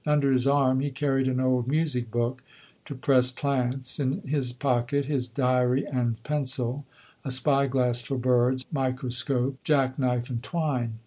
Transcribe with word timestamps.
Under 0.03 0.31
his 0.31 0.47
arm 0.47 0.79
he 0.79 0.89
carried 0.89 1.27
an 1.27 1.39
old 1.39 1.67
music 1.67 2.09
book 2.09 2.43
to 2.85 2.95
press 2.95 3.29
plants; 3.29 3.99
in 3.99 4.21
his 4.21 4.51
pocket 4.51 5.05
his 5.05 5.27
diary 5.27 5.85
and 5.85 6.23
pencil, 6.23 6.85
a 7.23 7.29
spy 7.29 7.67
glass 7.67 8.01
for 8.01 8.17
birds, 8.17 8.65
microscope, 8.71 9.59
jack 9.63 9.99
knife, 9.99 10.31
and 10.31 10.41
twine. 10.41 10.93